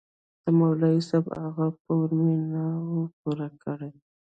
د 0.43 0.45
مولوي 0.57 0.99
صاحب 1.09 1.25
هغه 1.43 1.67
پور 1.83 2.07
مې 2.21 2.33
نه 2.51 2.65
و 2.91 3.01
پرې 3.21 3.47
كړى. 3.61 3.89